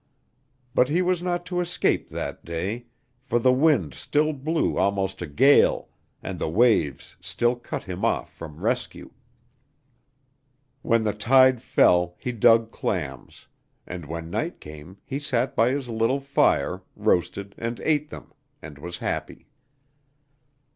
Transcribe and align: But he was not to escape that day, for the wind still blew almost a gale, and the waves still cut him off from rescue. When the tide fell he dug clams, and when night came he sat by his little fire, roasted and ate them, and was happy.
But 0.73 0.89
he 0.89 1.03
was 1.03 1.21
not 1.21 1.45
to 1.45 1.59
escape 1.59 2.09
that 2.09 2.43
day, 2.43 2.87
for 3.21 3.37
the 3.37 3.53
wind 3.53 3.93
still 3.93 4.33
blew 4.33 4.79
almost 4.79 5.21
a 5.21 5.27
gale, 5.27 5.89
and 6.23 6.39
the 6.39 6.49
waves 6.49 7.17
still 7.21 7.55
cut 7.55 7.83
him 7.83 8.03
off 8.03 8.33
from 8.33 8.61
rescue. 8.63 9.11
When 10.81 11.03
the 11.03 11.13
tide 11.13 11.61
fell 11.61 12.15
he 12.17 12.31
dug 12.31 12.71
clams, 12.71 13.45
and 13.85 14.07
when 14.07 14.31
night 14.31 14.59
came 14.59 14.97
he 15.05 15.19
sat 15.19 15.55
by 15.55 15.69
his 15.69 15.87
little 15.87 16.19
fire, 16.19 16.81
roasted 16.95 17.53
and 17.59 17.79
ate 17.81 18.09
them, 18.09 18.33
and 18.59 18.79
was 18.79 18.97
happy. 18.97 19.49